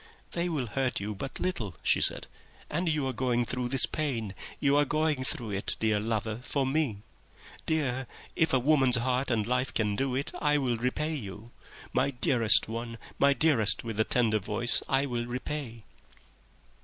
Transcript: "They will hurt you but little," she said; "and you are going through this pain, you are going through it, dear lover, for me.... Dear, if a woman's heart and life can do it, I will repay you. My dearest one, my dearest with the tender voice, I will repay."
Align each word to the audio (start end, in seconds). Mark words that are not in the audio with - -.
"They 0.31 0.49
will 0.49 0.65
hurt 0.65 0.99
you 0.99 1.13
but 1.13 1.39
little," 1.39 1.75
she 1.83 2.01
said; 2.01 2.25
"and 2.71 2.89
you 2.89 3.05
are 3.05 3.13
going 3.13 3.45
through 3.45 3.69
this 3.69 3.85
pain, 3.85 4.33
you 4.59 4.75
are 4.75 4.83
going 4.83 5.23
through 5.23 5.51
it, 5.51 5.75
dear 5.79 5.99
lover, 5.99 6.39
for 6.41 6.65
me.... 6.65 7.03
Dear, 7.67 8.07
if 8.35 8.51
a 8.51 8.57
woman's 8.57 8.95
heart 8.95 9.29
and 9.29 9.45
life 9.45 9.71
can 9.71 9.95
do 9.95 10.15
it, 10.15 10.31
I 10.41 10.57
will 10.57 10.77
repay 10.77 11.13
you. 11.13 11.51
My 11.93 12.09
dearest 12.09 12.67
one, 12.67 12.97
my 13.19 13.33
dearest 13.33 13.83
with 13.83 13.97
the 13.97 14.03
tender 14.03 14.39
voice, 14.39 14.81
I 14.89 15.05
will 15.05 15.27
repay." 15.27 15.83